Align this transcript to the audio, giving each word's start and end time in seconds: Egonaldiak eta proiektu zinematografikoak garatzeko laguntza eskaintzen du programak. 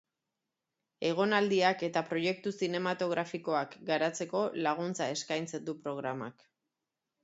Egonaldiak 1.09 1.83
eta 1.89 2.03
proiektu 2.09 2.55
zinematografikoak 2.63 3.79
garatzeko 3.93 4.45
laguntza 4.67 5.15
eskaintzen 5.19 5.67
du 5.71 5.81
programak. 5.89 6.49